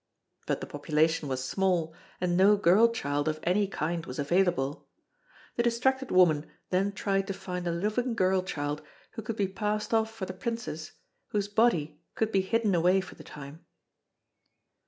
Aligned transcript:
But 0.47 0.61
the 0.61 0.65
population 0.65 1.29
was 1.29 1.43
small 1.45 1.93
and 2.19 2.35
no 2.35 2.55
girl 2.57 2.87
child 2.91 3.27
of 3.27 3.39
any 3.43 3.67
kind 3.67 4.03
was 4.07 4.17
available. 4.17 4.87
The 5.57 5.61
distracted 5.61 6.09
woman 6.09 6.49
then 6.71 6.93
tried 6.93 7.27
to 7.27 7.33
find 7.35 7.67
a 7.67 7.71
living 7.71 8.15
girl 8.15 8.41
child 8.41 8.81
who 9.11 9.21
could 9.21 9.35
be 9.35 9.47
passed 9.47 9.93
off 9.93 10.11
for 10.11 10.25
the 10.25 10.33
princess, 10.33 10.93
whose 11.27 11.47
body 11.47 11.99
could 12.15 12.31
be 12.31 12.41
hidden 12.41 12.73
away 12.73 12.99
for 12.99 13.13
the 13.13 13.23
time. 13.23 13.63